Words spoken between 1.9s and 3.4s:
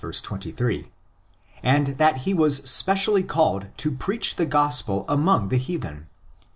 that he was specially